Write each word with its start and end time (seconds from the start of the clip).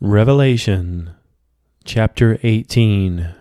Revelation 0.00 1.10
chapter 1.84 2.38
18 2.44 3.34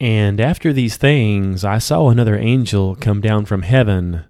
And 0.00 0.40
after 0.40 0.72
these 0.72 0.96
things 0.96 1.62
I 1.62 1.76
saw 1.76 2.08
another 2.08 2.38
angel 2.38 2.94
come 2.94 3.20
down 3.20 3.44
from 3.44 3.60
heaven, 3.60 4.24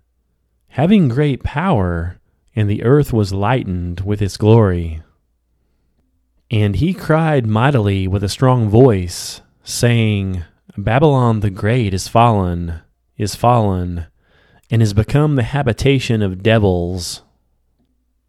having 0.71 1.07
great 1.07 1.45
power, 1.45 2.19
and 2.57 2.69
the 2.69 2.83
earth 2.83 3.13
was 3.13 3.33
lightened 3.33 4.01
with 4.01 4.19
his 4.19 4.37
glory. 4.37 5.01
And 6.51 6.75
he 6.75 6.93
cried 6.93 7.47
mightily 7.47 8.09
with 8.09 8.25
a 8.25 8.29
strong 8.29 8.69
voice, 8.69 9.43
saying, 9.63 10.43
Babylon 10.77 11.39
the 11.39 11.51
Great 11.51 11.95
is 11.95 12.09
fallen, 12.09 12.81
is 13.17 13.37
fallen, 13.37 14.07
and 14.73 14.83
is 14.83 14.93
become 14.93 15.37
the 15.37 15.45
habitation 15.45 16.21
of 16.21 16.43
devils 16.43 17.23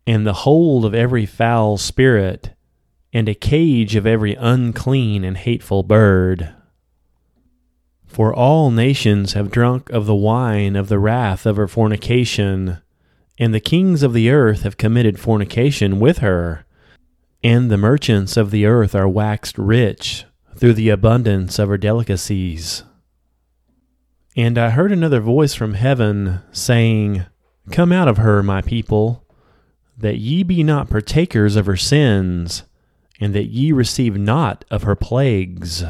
and 0.08 0.26
the 0.26 0.34
hold 0.34 0.86
of 0.86 0.96
every 0.96 1.26
foul 1.26 1.78
spirit, 1.78 2.52
and 3.12 3.28
a 3.28 3.36
cage 3.36 3.94
of 3.98 4.08
every 4.08 4.36
unclean 4.36 5.26
and 5.26 5.36
hateful 5.36 5.84
bird. 5.84 6.56
For 8.06 8.34
all 8.34 8.72
nations 8.72 9.34
have 9.34 9.52
drunk 9.52 9.90
of 9.90 10.06
the 10.06 10.16
wine 10.16 10.78
of 10.78 10.88
the 10.88 10.98
wrath 10.98 11.46
of 11.46 11.58
her 11.58 11.68
fornication, 11.68 12.78
and 13.38 13.54
the 13.54 13.60
kings 13.60 14.02
of 14.02 14.14
the 14.14 14.30
earth 14.30 14.64
have 14.64 14.78
committed 14.78 15.20
fornication 15.20 16.00
with 16.00 16.20
her, 16.20 16.66
and 17.44 17.70
the 17.70 17.78
merchants 17.78 18.38
of 18.38 18.50
the 18.50 18.66
earth 18.66 18.96
are 18.96 19.10
waxed 19.10 19.58
rich 19.58 20.24
through 20.56 20.74
the 20.74 20.90
abundance 20.90 21.60
of 21.60 21.68
her 21.68 21.78
delicacies. 21.78 22.84
And 24.38 24.58
I 24.58 24.70
heard 24.70 24.94
another 24.94 25.20
voice 25.20 25.54
from 25.54 25.74
heaven 25.74 26.42
saying, 26.54 27.26
Come 27.72 27.92
out 27.92 28.08
of 28.08 28.18
her, 28.18 28.42
my 28.42 28.62
people 28.62 29.27
that 29.98 30.18
ye 30.18 30.44
be 30.44 30.64
not 30.64 30.90
partakers 30.90 31.56
of 31.56 31.66
her 31.66 31.78
sins, 31.78 32.64
and 33.20 33.34
that 33.34 33.48
ye 33.48 33.72
receive 33.72 34.18
not 34.18 34.64
of 34.70 34.84
her 34.84 34.96
plagues. 34.96 35.84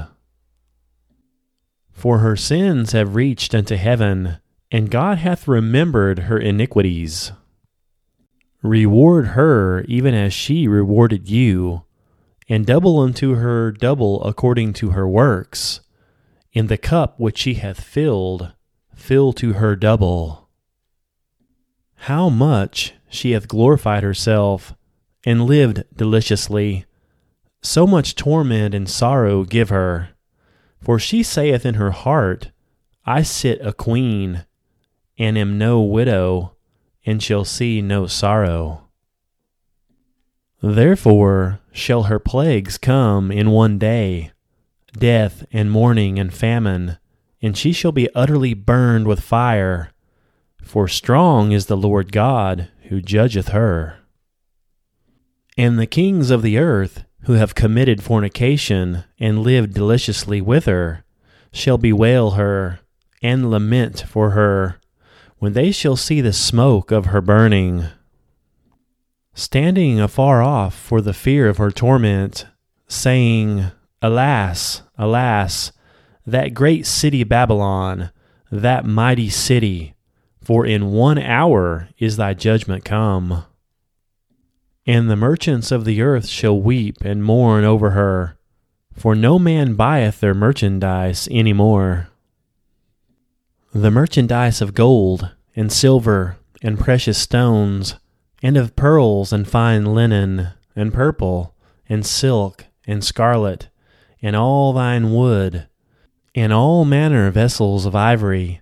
For 1.92 2.20
her 2.20 2.36
sins 2.36 2.94
have 2.94 3.16
reached 3.16 3.54
unto 3.54 3.76
heaven, 3.76 4.38
and 4.72 4.92
God 4.92 5.18
hath 5.18 5.48
remembered 5.48 6.20
her 6.20 6.38
iniquities. 6.38 7.32
Reward 8.62 9.28
her 9.28 9.82
even 9.88 10.14
as 10.14 10.34
she 10.34 10.68
rewarded 10.68 11.28
you, 11.28 11.84
and 12.48 12.66
double 12.66 13.00
unto 13.00 13.36
her 13.36 13.72
double 13.72 14.24
according 14.24 14.74
to 14.74 14.92
her 14.92 15.08
works. 15.08 15.82
In 16.54 16.68
the 16.68 16.78
cup 16.78 17.20
which 17.20 17.38
she 17.38 17.56
hath 17.56 17.82
filled, 17.82 18.54
fill 18.96 19.34
to 19.34 19.54
her 19.54 19.76
double. 19.76 20.50
How 22.02 22.30
much 22.30 22.94
she 23.10 23.32
hath 23.32 23.48
glorified 23.48 24.04
herself, 24.04 24.76
and 25.26 25.46
lived 25.46 25.84
deliciously. 25.96 26.86
So 27.62 27.86
much 27.88 28.16
torment 28.16 28.74
and 28.74 28.90
sorrow 28.90 29.44
give 29.44 29.70
her. 29.70 30.10
For 30.82 31.00
she 31.00 31.24
saith 31.24 31.66
in 31.66 31.76
her 31.76 31.92
heart, 31.92 32.52
I 33.06 33.24
sit 33.24 33.60
a 33.62 33.74
queen, 33.74 34.46
and 35.18 35.38
am 35.38 35.58
no 35.58 35.82
widow, 35.82 36.56
and 37.06 37.22
shall 37.22 37.46
see 37.46 37.82
no 37.82 38.08
sorrow. 38.08 38.84
Therefore 40.62 41.60
shall 41.72 42.04
her 42.04 42.20
plagues 42.20 42.78
come 42.78 43.32
in 43.32 43.52
one 43.52 43.78
day, 43.78 44.32
death 44.98 45.46
and 45.52 45.72
mourning 45.72 46.20
and 46.20 46.34
famine, 46.34 46.98
and 47.42 47.56
she 47.56 47.72
shall 47.72 47.92
be 47.92 48.14
utterly 48.16 48.54
burned 48.54 49.08
with 49.08 49.20
fire. 49.20 49.92
For 50.62 50.88
strong 50.88 51.52
is 51.52 51.68
the 51.68 51.78
Lord 51.78 52.12
God 52.12 52.70
who 52.90 53.02
judgeth 53.02 53.50
her. 53.50 54.00
And 55.58 55.80
the 55.80 55.88
kings 55.88 56.30
of 56.30 56.42
the 56.42 56.58
earth, 56.58 57.04
who 57.24 57.34
have 57.34 57.56
committed 57.56 58.04
fornication 58.04 59.04
and 59.20 59.40
lived 59.40 59.74
deliciously 59.74 60.40
with 60.40 60.66
her, 60.66 61.04
shall 61.52 61.78
bewail 61.78 62.32
her 62.32 62.80
and 63.22 63.50
lament 63.50 64.02
for 64.08 64.32
her 64.32 64.80
when 65.40 65.54
they 65.54 65.72
shall 65.72 65.96
see 65.96 66.22
the 66.22 66.34
smoke 66.34 66.92
of 66.92 67.08
her 67.08 67.22
burning. 67.22 67.86
Standing 69.34 70.00
afar 70.00 70.42
off 70.42 70.76
for 70.76 71.02
the 71.02 71.14
fear 71.14 71.48
of 71.48 71.58
her 71.58 71.72
torment, 71.72 72.48
saying, 72.88 73.72
Alas, 74.02 74.84
alas, 74.98 75.72
that 76.26 76.54
great 76.54 76.86
city 76.86 77.24
Babylon, 77.24 78.12
that 78.52 78.86
mighty 78.86 79.30
city, 79.30 79.96
for 80.48 80.66
in 80.66 80.94
one 80.94 81.18
hour 81.18 81.90
is 81.98 82.16
thy 82.16 82.34
judgment 82.34 82.86
come. 82.86 83.44
And 84.86 85.10
the 85.10 85.18
merchants 85.18 85.74
of 85.74 85.84
the 85.84 86.02
earth 86.02 86.26
shall 86.28 86.58
weep 86.58 87.02
and 87.02 87.22
mourn 87.22 87.66
over 87.66 87.90
her, 87.90 88.38
for 88.94 89.14
no 89.14 89.38
man 89.38 89.76
buyeth 89.76 90.22
their 90.22 90.34
merchandise 90.34 91.28
any 91.30 91.52
more. 91.52 92.08
The 93.74 93.92
merchandise 93.92 94.62
of 94.62 94.74
gold 94.74 95.32
and 95.54 95.70
silver 95.70 96.38
and 96.62 96.80
precious 96.80 97.18
stones, 97.18 97.96
and 98.42 98.56
of 98.56 98.78
pearls 98.78 99.34
and 99.34 99.46
fine 99.46 99.84
linen, 99.94 100.54
and 100.78 100.94
purple, 100.94 101.56
and 101.90 102.06
silk, 102.06 102.68
and 102.88 103.04
scarlet, 103.04 103.68
and 104.22 104.34
all 104.34 104.74
thyine 104.74 105.14
wood, 105.14 105.68
and 106.34 106.54
all 106.54 106.86
manner 106.86 107.30
vessels 107.32 107.86
of 107.86 107.98
ivory, 107.98 108.62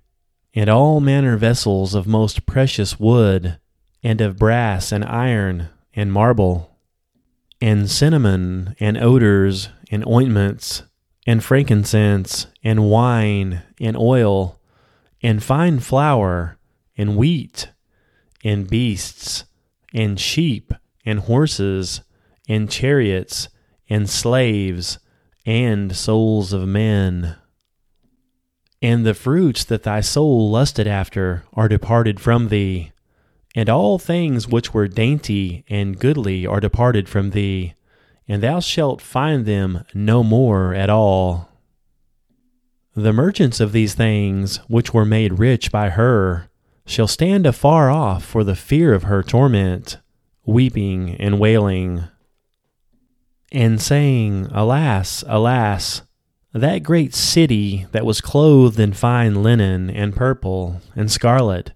and 0.56 0.70
all 0.70 1.02
manner 1.02 1.36
vessels 1.36 1.94
of 1.94 2.08
most 2.08 2.46
precious 2.46 2.98
wood, 2.98 3.60
and 4.02 4.22
of 4.22 4.38
brass 4.38 4.92
and 4.92 5.04
iron 5.04 5.68
and 5.94 6.12
marble, 6.12 6.78
and 7.60 7.92
cinnamon 7.92 8.76
and 8.80 8.98
odors 8.98 9.70
and 9.92 10.08
ointments, 10.08 10.84
and 11.28 11.44
frankincense 11.44 12.48
and 12.64 12.90
wine 12.90 13.62
and 13.82 13.98
oil, 13.98 14.60
and 15.22 15.44
fine 15.44 15.80
flour 15.80 16.58
and 16.98 17.18
wheat, 17.18 17.70
and 18.44 18.70
beasts, 18.70 19.44
and 19.94 20.20
sheep 20.20 20.74
and 21.06 21.20
horses, 21.22 22.02
and 22.48 22.70
chariots, 22.70 23.50
and 23.90 24.10
slaves, 24.10 25.00
and 25.46 25.96
souls 25.96 26.54
of 26.54 26.68
men. 26.68 27.36
And 28.82 29.06
the 29.06 29.14
fruits 29.14 29.64
that 29.66 29.84
thy 29.84 30.02
soul 30.02 30.52
lusted 30.52 30.88
after 30.88 31.44
are 31.54 31.68
departed 31.68 32.20
from 32.20 32.50
thee, 32.50 32.92
and 33.56 33.70
all 33.70 33.98
things 33.98 34.48
which 34.48 34.74
were 34.74 34.88
dainty 34.88 35.64
and 35.70 35.98
goodly 35.98 36.46
are 36.46 36.60
departed 36.60 37.08
from 37.08 37.32
thee, 37.32 37.74
and 38.28 38.44
thou 38.44 38.60
shalt 38.60 39.02
find 39.02 39.46
them 39.46 39.84
no 39.94 40.24
more 40.24 40.74
at 40.74 40.90
all. 40.90 41.50
The 42.96 43.14
merchants 43.14 43.60
of 43.60 43.72
these 43.72 43.94
things, 43.94 44.58
which 44.68 44.94
were 44.94 45.06
made 45.06 45.40
rich 45.40 45.72
by 45.72 45.90
her, 45.90 46.50
shall 46.86 47.08
stand 47.08 47.46
afar 47.46 47.90
off 47.90 48.24
for 48.24 48.44
the 48.44 48.56
fear 48.56 48.94
of 48.94 49.04
her 49.04 49.24
torment, 49.24 49.98
weeping 50.46 51.16
and 51.16 51.40
wailing, 51.40 52.06
and 53.52 53.82
saying, 53.82 54.48
Alas, 54.52 55.24
alas! 55.28 56.04
That 56.56 56.84
great 56.84 57.14
city 57.14 57.86
that 57.92 58.06
was 58.06 58.22
clothed 58.22 58.80
in 58.80 58.94
fine 58.94 59.44
linen 59.44 59.90
and 59.90 60.16
purple 60.16 60.80
and 60.96 61.12
scarlet, 61.12 61.74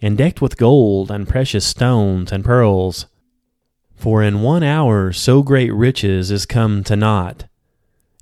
and 0.00 0.16
decked 0.16 0.40
with 0.40 0.56
gold 0.56 1.10
and 1.10 1.28
precious 1.28 1.66
stones 1.66 2.32
and 2.32 2.42
pearls. 2.42 3.04
For 3.94 4.22
in 4.22 4.40
one 4.40 4.62
hour 4.62 5.12
so 5.12 5.42
great 5.42 5.70
riches 5.74 6.30
is 6.30 6.46
come 6.46 6.82
to 6.84 6.96
naught. 6.96 7.44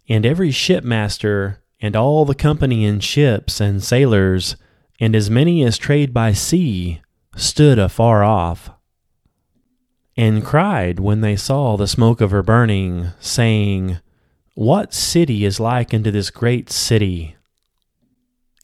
And 0.08 0.26
every 0.26 0.50
shipmaster, 0.50 1.58
and 1.80 1.94
all 1.94 2.24
the 2.24 2.34
company 2.34 2.84
in 2.84 2.98
ships 2.98 3.60
and 3.60 3.80
sailors, 3.80 4.56
and 4.98 5.14
as 5.14 5.30
many 5.30 5.62
as 5.62 5.78
trade 5.78 6.12
by 6.12 6.32
sea, 6.32 7.02
stood 7.36 7.78
afar 7.78 8.24
off, 8.24 8.68
and 10.16 10.44
cried 10.44 10.98
when 10.98 11.20
they 11.20 11.36
saw 11.36 11.76
the 11.76 11.86
smoke 11.86 12.20
of 12.20 12.32
her 12.32 12.42
burning, 12.42 13.10
saying, 13.20 14.00
what 14.54 14.92
city 14.92 15.44
is 15.44 15.60
like 15.60 15.94
unto 15.94 16.10
this 16.10 16.30
great 16.30 16.70
city? 16.70 17.36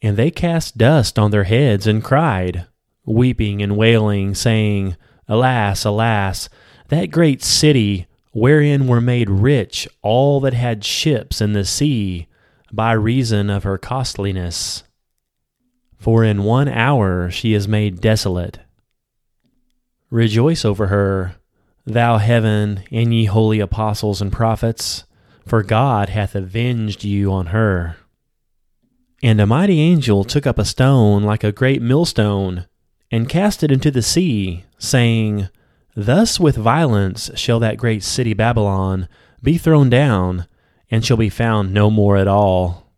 And 0.02 0.16
they 0.16 0.30
cast 0.30 0.76
dust 0.76 1.18
on 1.18 1.30
their 1.30 1.44
heads 1.44 1.86
and 1.86 2.02
cried, 2.04 2.66
weeping 3.04 3.62
and 3.62 3.76
wailing, 3.76 4.34
saying, 4.34 4.96
Alas, 5.28 5.84
alas, 5.84 6.48
that 6.88 7.10
great 7.10 7.42
city 7.42 8.06
wherein 8.32 8.86
were 8.86 9.00
made 9.00 9.30
rich 9.30 9.88
all 10.02 10.40
that 10.40 10.52
had 10.52 10.84
ships 10.84 11.40
in 11.40 11.52
the 11.52 11.64
sea 11.64 12.28
by 12.72 12.92
reason 12.92 13.48
of 13.48 13.64
her 13.64 13.78
costliness. 13.78 14.82
For 15.98 16.22
in 16.22 16.44
one 16.44 16.68
hour 16.68 17.30
she 17.30 17.54
is 17.54 17.66
made 17.66 18.00
desolate. 18.00 18.58
Rejoice 20.10 20.64
over 20.64 20.88
her, 20.88 21.36
thou 21.84 22.18
heaven, 22.18 22.84
and 22.92 23.14
ye 23.14 23.24
holy 23.24 23.60
apostles 23.60 24.20
and 24.20 24.30
prophets 24.30 25.04
for 25.46 25.62
God 25.62 26.08
hath 26.08 26.34
avenged 26.34 27.04
you 27.04 27.32
on 27.32 27.46
her. 27.46 27.96
And 29.22 29.40
a 29.40 29.46
mighty 29.46 29.80
angel 29.80 30.24
took 30.24 30.46
up 30.46 30.58
a 30.58 30.64
stone 30.64 31.22
like 31.22 31.44
a 31.44 31.52
great 31.52 31.80
millstone, 31.80 32.66
and 33.10 33.28
cast 33.28 33.62
it 33.62 33.70
into 33.70 33.90
the 33.90 34.02
sea, 34.02 34.64
saying, 34.78 35.48
Thus 35.94 36.38
with 36.38 36.56
violence 36.56 37.30
shall 37.36 37.60
that 37.60 37.78
great 37.78 38.02
city 38.02 38.34
Babylon 38.34 39.08
be 39.42 39.56
thrown 39.56 39.88
down, 39.88 40.46
and 40.90 41.04
shall 41.04 41.16
be 41.16 41.30
found 41.30 41.72
no 41.72 41.90
more 41.90 42.16
at 42.16 42.28
all. 42.28 42.92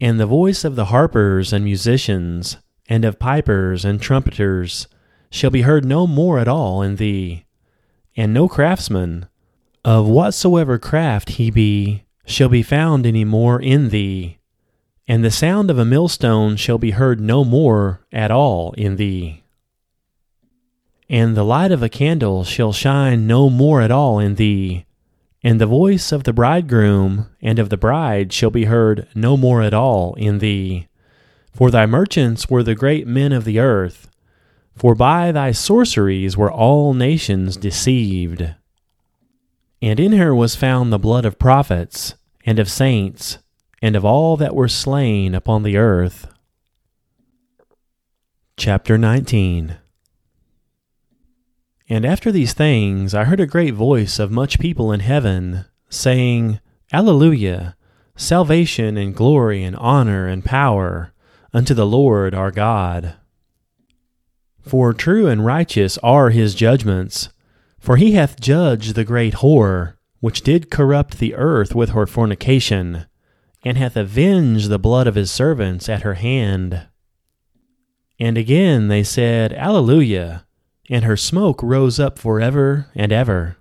And 0.00 0.18
the 0.18 0.26
voice 0.26 0.64
of 0.64 0.76
the 0.76 0.86
harpers 0.86 1.52
and 1.52 1.64
musicians, 1.64 2.56
and 2.88 3.04
of 3.04 3.18
pipers 3.18 3.84
and 3.84 4.00
trumpeters, 4.00 4.86
shall 5.30 5.50
be 5.50 5.62
heard 5.62 5.84
no 5.84 6.06
more 6.06 6.38
at 6.38 6.48
all 6.48 6.80
in 6.80 6.96
thee, 6.96 7.44
and 8.16 8.32
no 8.32 8.48
craftsman, 8.48 9.26
of 9.84 10.06
whatsoever 10.06 10.78
craft 10.78 11.30
he 11.30 11.50
be, 11.50 12.04
shall 12.26 12.48
be 12.48 12.62
found 12.62 13.06
any 13.06 13.24
more 13.24 13.60
in 13.60 13.88
thee, 13.88 14.38
and 15.06 15.24
the 15.24 15.30
sound 15.30 15.70
of 15.70 15.78
a 15.78 15.84
millstone 15.84 16.56
shall 16.56 16.78
be 16.78 16.90
heard 16.90 17.20
no 17.20 17.44
more 17.44 18.00
at 18.12 18.30
all 18.30 18.72
in 18.72 18.96
thee. 18.96 19.42
And 21.08 21.34
the 21.36 21.44
light 21.44 21.72
of 21.72 21.82
a 21.82 21.88
candle 21.88 22.44
shall 22.44 22.72
shine 22.72 23.26
no 23.26 23.48
more 23.48 23.80
at 23.80 23.90
all 23.90 24.18
in 24.18 24.34
thee, 24.34 24.84
and 25.42 25.60
the 25.60 25.66
voice 25.66 26.12
of 26.12 26.24
the 26.24 26.34
bridegroom 26.34 27.28
and 27.40 27.58
of 27.58 27.70
the 27.70 27.78
bride 27.78 28.32
shall 28.32 28.50
be 28.50 28.64
heard 28.64 29.08
no 29.14 29.36
more 29.36 29.62
at 29.62 29.72
all 29.72 30.14
in 30.14 30.38
thee. 30.38 30.88
For 31.54 31.70
thy 31.70 31.86
merchants 31.86 32.50
were 32.50 32.62
the 32.62 32.74
great 32.74 33.06
men 33.06 33.32
of 33.32 33.44
the 33.44 33.58
earth, 33.58 34.10
for 34.76 34.94
by 34.94 35.32
thy 35.32 35.52
sorceries 35.52 36.36
were 36.36 36.52
all 36.52 36.92
nations 36.92 37.56
deceived. 37.56 38.54
And 39.80 40.00
in 40.00 40.12
her 40.12 40.34
was 40.34 40.56
found 40.56 40.92
the 40.92 40.98
blood 40.98 41.24
of 41.24 41.38
prophets, 41.38 42.14
and 42.44 42.58
of 42.58 42.70
saints, 42.70 43.38
and 43.80 43.94
of 43.94 44.04
all 44.04 44.36
that 44.36 44.54
were 44.54 44.68
slain 44.68 45.34
upon 45.34 45.62
the 45.62 45.76
earth. 45.76 46.26
Chapter 48.56 48.98
19 48.98 49.76
And 51.88 52.04
after 52.04 52.32
these 52.32 52.54
things 52.54 53.14
I 53.14 53.24
heard 53.24 53.38
a 53.38 53.46
great 53.46 53.74
voice 53.74 54.18
of 54.18 54.32
much 54.32 54.58
people 54.58 54.90
in 54.90 55.00
heaven, 55.00 55.64
saying, 55.88 56.58
Alleluia! 56.92 57.76
Salvation 58.16 58.96
and 58.96 59.14
glory 59.14 59.62
and 59.62 59.76
honor 59.76 60.26
and 60.26 60.44
power 60.44 61.12
unto 61.54 61.72
the 61.72 61.86
Lord 61.86 62.34
our 62.34 62.50
God. 62.50 63.14
For 64.60 64.92
true 64.92 65.28
and 65.28 65.46
righteous 65.46 65.98
are 65.98 66.30
his 66.30 66.56
judgments 66.56 67.28
for 67.78 67.96
he 67.96 68.12
hath 68.12 68.40
judged 68.40 68.94
the 68.94 69.04
great 69.04 69.34
whore, 69.34 69.94
which 70.20 70.42
did 70.42 70.70
corrupt 70.70 71.18
the 71.18 71.34
earth 71.34 71.74
with 71.74 71.90
her 71.90 72.06
fornication, 72.06 73.06
and 73.64 73.78
hath 73.78 73.96
avenged 73.96 74.68
the 74.68 74.78
blood 74.78 75.06
of 75.06 75.14
his 75.14 75.30
servants 75.30 75.88
at 75.88 76.02
her 76.02 76.14
hand. 76.14 76.86
And 78.18 78.36
again 78.36 78.88
they 78.88 79.02
said, 79.02 79.52
Alleluia, 79.52 80.46
and 80.90 81.04
her 81.04 81.16
smoke 81.16 81.62
rose 81.62 82.00
up 82.00 82.18
for 82.18 82.40
ever 82.40 82.86
and 82.94 83.12
ever. 83.12 83.56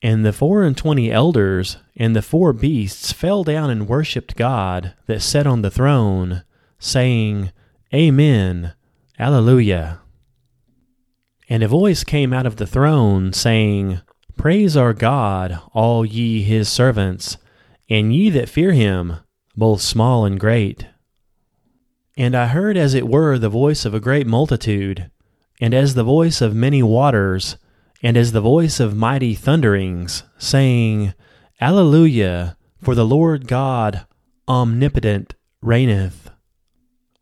And 0.00 0.24
the 0.24 0.32
four 0.32 0.64
and 0.64 0.76
twenty 0.76 1.12
elders 1.12 1.76
and 1.96 2.16
the 2.16 2.22
four 2.22 2.52
beasts 2.52 3.12
fell 3.12 3.44
down 3.44 3.70
and 3.70 3.88
worshipped 3.88 4.34
God 4.34 4.94
that 5.06 5.22
sat 5.22 5.46
on 5.46 5.62
the 5.62 5.70
throne, 5.70 6.42
saying, 6.78 7.52
Amen, 7.94 8.72
Alleluia. 9.18 10.01
And 11.52 11.62
a 11.62 11.68
voice 11.68 12.02
came 12.02 12.32
out 12.32 12.46
of 12.46 12.56
the 12.56 12.66
throne, 12.66 13.34
saying, 13.34 14.00
Praise 14.38 14.74
our 14.74 14.94
God, 14.94 15.60
all 15.74 16.02
ye 16.02 16.42
his 16.42 16.66
servants, 16.66 17.36
and 17.90 18.10
ye 18.16 18.30
that 18.30 18.48
fear 18.48 18.72
him, 18.72 19.18
both 19.54 19.82
small 19.82 20.24
and 20.24 20.40
great. 20.40 20.86
And 22.16 22.34
I 22.34 22.46
heard 22.46 22.78
as 22.78 22.94
it 22.94 23.06
were 23.06 23.38
the 23.38 23.50
voice 23.50 23.84
of 23.84 23.92
a 23.92 24.00
great 24.00 24.26
multitude, 24.26 25.10
and 25.60 25.74
as 25.74 25.92
the 25.92 26.02
voice 26.02 26.40
of 26.40 26.54
many 26.54 26.82
waters, 26.82 27.58
and 28.02 28.16
as 28.16 28.32
the 28.32 28.40
voice 28.40 28.80
of 28.80 28.96
mighty 28.96 29.34
thunderings, 29.34 30.22
saying, 30.38 31.12
Alleluia, 31.60 32.56
for 32.80 32.94
the 32.94 33.04
Lord 33.04 33.46
God 33.46 34.06
omnipotent 34.48 35.34
reigneth. 35.60 36.30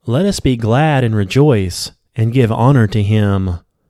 Let 0.07 0.25
us 0.25 0.39
be 0.39 0.57
glad 0.57 1.03
and 1.03 1.17
rejoice, 1.17 1.91
and 2.15 2.33
give 2.33 2.53
honor 2.53 2.87
to 2.87 3.03
him 3.03 3.59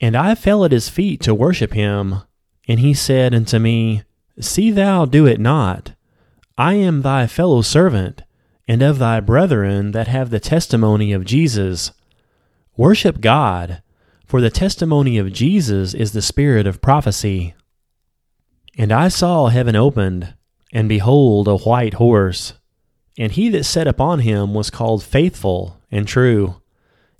And 0.00 0.16
I 0.16 0.34
fell 0.34 0.64
at 0.64 0.72
his 0.72 0.88
feet 0.88 1.20
to 1.22 1.34
worship 1.34 1.72
him. 1.72 2.22
And 2.66 2.80
he 2.80 2.94
said 2.94 3.34
unto 3.34 3.58
me, 3.58 4.02
See 4.38 4.70
thou 4.70 5.04
do 5.04 5.26
it 5.26 5.40
not. 5.40 5.92
I 6.56 6.74
am 6.74 7.02
thy 7.02 7.26
fellow 7.26 7.62
servant, 7.62 8.22
and 8.66 8.82
of 8.82 8.98
thy 8.98 9.20
brethren 9.20 9.92
that 9.92 10.08
have 10.08 10.30
the 10.30 10.40
testimony 10.40 11.12
of 11.12 11.24
Jesus. 11.24 11.92
Worship 12.76 13.20
God, 13.20 13.82
for 14.26 14.40
the 14.40 14.50
testimony 14.50 15.18
of 15.18 15.32
Jesus 15.32 15.92
is 15.92 16.12
the 16.12 16.22
spirit 16.22 16.66
of 16.66 16.80
prophecy. 16.80 17.54
And 18.78 18.92
I 18.92 19.08
saw 19.08 19.48
heaven 19.48 19.76
opened, 19.76 20.34
and 20.72 20.88
behold, 20.88 21.48
a 21.48 21.56
white 21.56 21.94
horse. 21.94 22.54
And 23.18 23.32
he 23.32 23.48
that 23.50 23.64
sat 23.64 23.88
upon 23.88 24.20
him 24.20 24.54
was 24.54 24.70
called 24.70 25.02
Faithful 25.02 25.80
and 25.90 26.06
True 26.06 26.59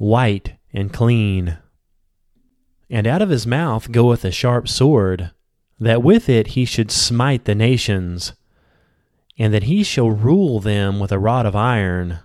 white 0.00 0.54
and 0.72 0.92
clean. 0.92 1.58
And 2.88 3.06
out 3.06 3.20
of 3.22 3.28
his 3.28 3.46
mouth 3.46 3.92
goeth 3.92 4.24
a 4.24 4.30
sharp 4.30 4.66
sword, 4.66 5.30
that 5.78 6.02
with 6.02 6.28
it 6.28 6.48
he 6.48 6.64
should 6.64 6.90
smite 6.90 7.44
the 7.44 7.54
nations, 7.54 8.32
and 9.38 9.52
that 9.52 9.64
he 9.64 9.82
shall 9.82 10.10
rule 10.10 10.58
them 10.58 11.00
with 11.00 11.12
a 11.12 11.18
rod 11.18 11.44
of 11.44 11.54
iron. 11.54 12.20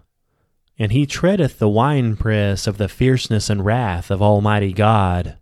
And 0.80 0.92
he 0.92 1.06
treadeth 1.06 1.60
the 1.60 1.70
winepress 1.70 2.66
of 2.66 2.78
the 2.78 2.90
fierceness 2.90 3.50
and 3.50 3.66
wrath 3.66 4.10
of 4.10 4.22
Almighty 4.22 4.74
God. 4.74 5.38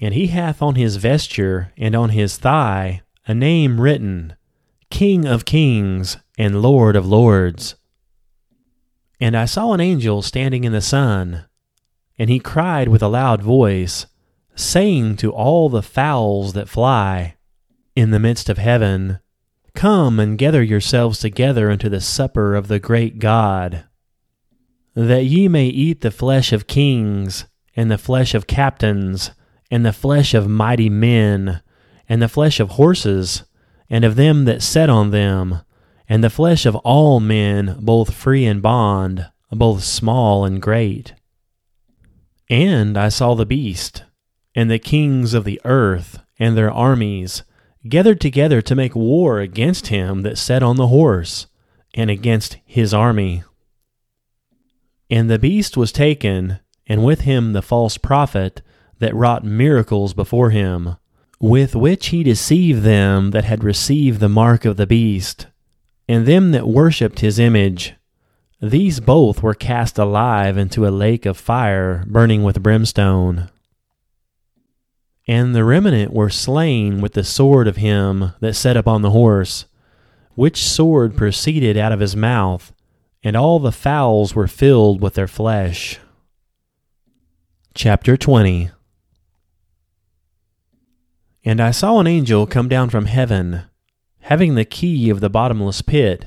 And 0.00 0.14
he 0.14 0.28
hath 0.28 0.62
on 0.62 0.76
his 0.76 0.96
vesture 0.96 1.72
and 1.76 1.94
on 1.94 2.10
his 2.10 2.36
thigh 2.36 3.02
a 3.26 3.34
name 3.34 3.80
written, 3.80 4.34
King 4.90 5.26
of 5.26 5.44
Kings 5.44 6.16
and 6.38 6.62
Lord 6.62 6.96
of 6.96 7.06
Lords. 7.06 7.74
And 9.20 9.36
I 9.36 9.46
saw 9.46 9.72
an 9.72 9.80
angel 9.80 10.22
standing 10.22 10.64
in 10.64 10.72
the 10.72 10.80
sun, 10.80 11.44
and 12.18 12.30
he 12.30 12.38
cried 12.38 12.88
with 12.88 13.02
a 13.02 13.08
loud 13.08 13.42
voice, 13.42 14.06
saying 14.54 15.16
to 15.16 15.32
all 15.32 15.68
the 15.68 15.82
fowls 15.82 16.52
that 16.52 16.68
fly 16.68 17.36
in 17.96 18.10
the 18.10 18.20
midst 18.20 18.48
of 18.48 18.58
heaven, 18.58 19.18
Come 19.74 20.18
and 20.20 20.38
gather 20.38 20.62
yourselves 20.62 21.18
together 21.18 21.70
unto 21.70 21.88
the 21.88 22.00
supper 22.00 22.54
of 22.54 22.68
the 22.68 22.78
great 22.78 23.18
God, 23.18 23.84
that 24.94 25.24
ye 25.24 25.48
may 25.48 25.66
eat 25.66 26.00
the 26.00 26.10
flesh 26.10 26.52
of 26.52 26.66
kings, 26.66 27.46
and 27.76 27.90
the 27.90 27.98
flesh 27.98 28.34
of 28.34 28.46
captains, 28.46 29.32
and 29.70 29.84
the 29.84 29.92
flesh 29.92 30.34
of 30.34 30.48
mighty 30.48 30.88
men, 30.88 31.60
and 32.08 32.22
the 32.22 32.28
flesh 32.28 32.58
of 32.58 32.70
horses, 32.70 33.44
and 33.90 34.04
of 34.04 34.16
them 34.16 34.44
that 34.44 34.62
sat 34.62 34.90
on 34.90 35.10
them 35.10 35.60
and 36.08 36.24
the 36.24 36.30
flesh 36.30 36.64
of 36.64 36.74
all 36.76 37.20
men, 37.20 37.76
both 37.80 38.14
free 38.14 38.46
and 38.46 38.62
bond, 38.62 39.30
both 39.50 39.84
small 39.84 40.44
and 40.44 40.62
great. 40.62 41.14
And 42.48 42.96
I 42.96 43.10
saw 43.10 43.34
the 43.34 43.44
beast, 43.46 44.04
and 44.54 44.70
the 44.70 44.78
kings 44.78 45.34
of 45.34 45.44
the 45.44 45.60
earth, 45.64 46.18
and 46.38 46.56
their 46.56 46.72
armies, 46.72 47.42
gathered 47.88 48.20
together 48.20 48.62
to 48.62 48.74
make 48.74 48.94
war 48.94 49.40
against 49.40 49.88
him 49.88 50.22
that 50.22 50.38
sat 50.38 50.62
on 50.62 50.76
the 50.76 50.88
horse, 50.88 51.46
and 51.94 52.10
against 52.10 52.56
his 52.64 52.94
army. 52.94 53.44
And 55.10 55.30
the 55.30 55.38
beast 55.38 55.76
was 55.76 55.92
taken, 55.92 56.60
and 56.86 57.04
with 57.04 57.20
him 57.22 57.52
the 57.52 57.62
false 57.62 57.98
prophet, 57.98 58.62
that 58.98 59.14
wrought 59.14 59.44
miracles 59.44 60.14
before 60.14 60.50
him, 60.50 60.96
with 61.40 61.74
which 61.74 62.08
he 62.08 62.22
deceived 62.22 62.82
them 62.82 63.30
that 63.30 63.44
had 63.44 63.62
received 63.62 64.20
the 64.20 64.28
mark 64.28 64.64
of 64.64 64.76
the 64.76 64.86
beast, 64.86 65.46
and 66.08 66.24
them 66.24 66.52
that 66.52 66.66
worshipped 66.66 67.20
his 67.20 67.38
image. 67.38 67.94
These 68.60 69.00
both 69.00 69.42
were 69.42 69.54
cast 69.54 69.98
alive 69.98 70.56
into 70.56 70.86
a 70.86 70.90
lake 70.90 71.26
of 71.26 71.36
fire 71.36 72.04
burning 72.08 72.42
with 72.42 72.62
brimstone. 72.62 73.50
And 75.28 75.54
the 75.54 75.64
remnant 75.64 76.12
were 76.12 76.30
slain 76.30 77.02
with 77.02 77.12
the 77.12 77.22
sword 77.22 77.68
of 77.68 77.76
him 77.76 78.32
that 78.40 78.54
sat 78.54 78.76
upon 78.76 79.02
the 79.02 79.10
horse, 79.10 79.66
which 80.34 80.66
sword 80.66 81.16
proceeded 81.16 81.76
out 81.76 81.92
of 81.92 82.00
his 82.00 82.16
mouth, 82.16 82.72
and 83.22 83.36
all 83.36 83.58
the 83.58 83.70
fowls 83.70 84.34
were 84.34 84.48
filled 84.48 85.02
with 85.02 85.14
their 85.14 85.28
flesh. 85.28 85.98
Chapter 87.74 88.16
20 88.16 88.70
And 91.44 91.60
I 91.60 91.70
saw 91.70 92.00
an 92.00 92.06
angel 92.06 92.46
come 92.46 92.68
down 92.68 92.88
from 92.88 93.04
heaven, 93.04 93.67
having 94.28 94.56
the 94.56 94.64
key 94.64 95.08
of 95.08 95.20
the 95.20 95.30
bottomless 95.30 95.80
pit, 95.80 96.26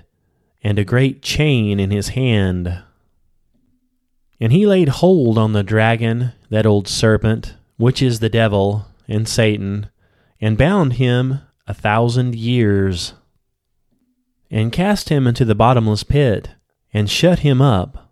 and 0.63 0.79
a 0.79 0.83
great 0.83 1.21
chain 1.21 1.79
in 1.79 1.91
his 1.91 2.09
hand. 2.09 2.81
And 4.39 4.51
he 4.51 4.65
laid 4.65 4.89
hold 4.89 5.37
on 5.37 5.53
the 5.53 5.61
dragon, 5.61 6.31
that 6.49 6.65
old 6.65 6.87
serpent, 6.87 7.53
which 7.77 8.01
is 8.01 8.19
the 8.19 8.27
devil 8.27 8.87
and 9.07 9.27
Satan, 9.27 9.87
and 10.39 10.57
bound 10.57 10.93
him 10.93 11.41
a 11.67 11.75
thousand 11.75 12.33
years, 12.33 13.13
and 14.49 14.71
cast 14.71 15.09
him 15.09 15.27
into 15.27 15.45
the 15.45 15.53
bottomless 15.53 16.01
pit, 16.01 16.49
and 16.91 17.07
shut 17.07 17.39
him 17.39 17.61
up, 17.61 18.11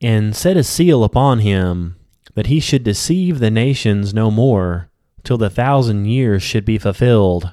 and 0.00 0.36
set 0.36 0.56
a 0.56 0.62
seal 0.62 1.02
upon 1.02 1.40
him, 1.40 1.96
that 2.34 2.46
he 2.46 2.60
should 2.60 2.84
deceive 2.84 3.40
the 3.40 3.50
nations 3.50 4.14
no 4.14 4.30
more, 4.30 4.90
till 5.24 5.38
the 5.38 5.50
thousand 5.50 6.04
years 6.04 6.40
should 6.40 6.64
be 6.64 6.78
fulfilled, 6.78 7.52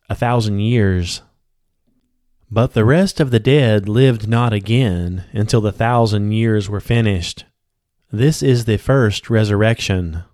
a 0.11 0.15
thousand 0.15 0.59
years. 0.59 1.21
But 2.51 2.73
the 2.73 2.83
rest 2.83 3.21
of 3.21 3.31
the 3.31 3.39
dead 3.39 3.87
lived 3.87 4.27
not 4.27 4.51
again 4.51 5.23
until 5.31 5.61
the 5.61 5.71
thousand 5.71 6.33
years 6.33 6.67
were 6.67 6.81
finished. 6.81 7.45
This 8.11 8.43
is 8.43 8.65
the 8.65 8.75
first 8.75 9.29
resurrection. 9.29 10.25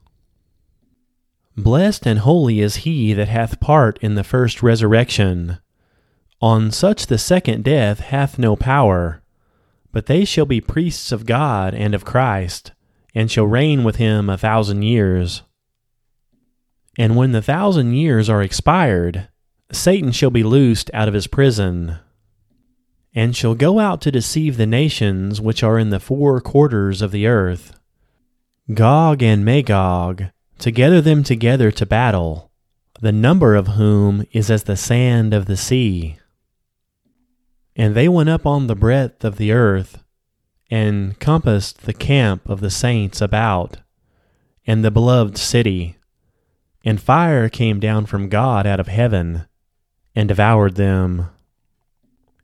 Blessed 1.55 2.07
and 2.07 2.17
holy 2.17 2.59
is 2.59 2.77
he 2.77 3.13
that 3.13 3.27
hath 3.27 3.59
part 3.59 3.99
in 4.01 4.15
the 4.15 4.23
first 4.23 4.63
resurrection. 4.63 5.59
On 6.41 6.71
such 6.71 7.05
the 7.05 7.19
second 7.19 7.63
death 7.63 7.99
hath 7.99 8.39
no 8.39 8.55
power, 8.55 9.21
but 9.91 10.07
they 10.07 10.25
shall 10.25 10.47
be 10.47 10.59
priests 10.59 11.11
of 11.11 11.27
God 11.27 11.75
and 11.75 11.93
of 11.93 12.03
Christ, 12.03 12.71
and 13.13 13.29
shall 13.29 13.45
reign 13.45 13.83
with 13.83 13.97
him 13.97 14.27
a 14.27 14.39
thousand 14.39 14.81
years. 14.81 15.43
And 16.97 17.15
when 17.15 17.31
the 17.31 17.43
thousand 17.43 17.93
years 17.93 18.27
are 18.27 18.41
expired, 18.41 19.29
Satan 19.71 20.11
shall 20.11 20.29
be 20.29 20.43
loosed 20.43 20.89
out 20.93 21.07
of 21.07 21.13
his 21.13 21.27
prison, 21.27 21.97
and 23.13 23.35
shall 23.35 23.55
go 23.55 23.79
out 23.79 23.99
to 24.01 24.11
deceive 24.11 24.57
the 24.57 24.65
nations 24.65 25.41
which 25.41 25.63
are 25.63 25.77
in 25.77 25.89
the 25.89 25.99
four 25.99 26.39
quarters 26.39 27.01
of 27.01 27.11
the 27.11 27.27
earth, 27.27 27.77
Gog 28.73 29.21
and 29.21 29.43
Magog, 29.43 30.25
to 30.59 30.71
gather 30.71 31.01
them 31.01 31.23
together 31.23 31.71
to 31.71 31.85
battle, 31.85 32.51
the 33.01 33.11
number 33.11 33.55
of 33.55 33.69
whom 33.69 34.25
is 34.31 34.49
as 34.49 34.63
the 34.63 34.77
sand 34.77 35.33
of 35.33 35.45
the 35.45 35.57
sea. 35.57 36.17
And 37.75 37.93
they 37.93 38.07
went 38.07 38.29
up 38.29 38.45
on 38.45 38.67
the 38.67 38.75
breadth 38.75 39.23
of 39.23 39.37
the 39.37 39.51
earth, 39.51 40.03
and 40.69 41.19
compassed 41.19 41.83
the 41.83 41.93
camp 41.93 42.49
of 42.49 42.59
the 42.59 42.71
saints 42.71 43.21
about, 43.21 43.77
and 44.65 44.83
the 44.83 44.91
beloved 44.91 45.37
city. 45.37 45.95
And 46.83 47.01
fire 47.01 47.49
came 47.49 47.79
down 47.79 48.05
from 48.05 48.29
God 48.29 48.65
out 48.65 48.79
of 48.79 48.87
heaven, 48.87 49.45
and 50.17 50.27
devoured 50.29 50.73
them. 50.77 51.29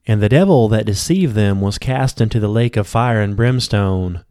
And 0.05 0.21
the 0.21 0.29
devil 0.29 0.67
that 0.67 0.85
deceived 0.85 1.33
them 1.33 1.59
was 1.59 1.79
cast 1.79 2.21
into 2.21 2.39
the 2.39 2.47
lake 2.47 2.77
of 2.77 2.85
fire 2.85 3.19
and 3.19 3.35
brimstone, 3.35 4.23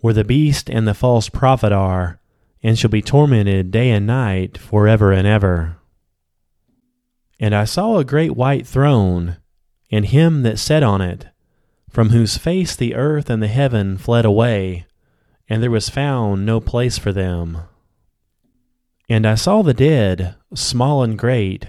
where 0.00 0.12
the 0.12 0.24
beast 0.24 0.68
and 0.68 0.88
the 0.88 0.94
false 0.94 1.28
prophet 1.28 1.70
are, 1.70 2.18
and 2.60 2.76
shall 2.76 2.90
be 2.90 3.00
tormented 3.00 3.70
day 3.70 3.90
and 3.90 4.04
night 4.04 4.58
for 4.58 4.88
ever 4.88 5.12
and 5.12 5.28
ever. 5.28 5.76
And 7.38 7.54
I 7.54 7.66
saw 7.66 7.98
a 7.98 8.04
great 8.04 8.34
white 8.34 8.66
throne, 8.66 9.36
and 9.92 10.06
him 10.06 10.42
that 10.42 10.58
sat 10.58 10.82
on 10.82 11.00
it, 11.00 11.28
from 11.88 12.08
whose 12.08 12.36
face 12.36 12.74
the 12.74 12.96
earth 12.96 13.30
and 13.30 13.40
the 13.40 13.46
heaven 13.46 13.96
fled 13.96 14.24
away, 14.24 14.86
and 15.48 15.62
there 15.62 15.70
was 15.70 15.88
found 15.88 16.44
no 16.44 16.58
place 16.58 16.98
for 16.98 17.12
them. 17.12 17.58
And 19.08 19.24
I 19.24 19.36
saw 19.36 19.62
the 19.62 19.72
dead, 19.72 20.34
small 20.52 21.04
and 21.04 21.16
great, 21.16 21.68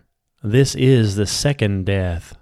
This 0.43 0.73
is 0.73 1.17
the 1.17 1.27
second 1.27 1.85
death. 1.85 2.35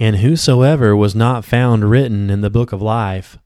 And 0.00 0.16
whosoever 0.16 0.96
was 0.96 1.14
not 1.14 1.44
found 1.44 1.88
written 1.88 2.28
in 2.28 2.40
the 2.40 2.50
book 2.50 2.72
of 2.72 2.82
life 2.82 3.38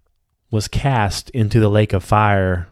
was 0.50 0.68
cast 0.68 1.28
into 1.30 1.60
the 1.60 1.68
lake 1.68 1.92
of 1.92 2.02
fire. 2.02 2.68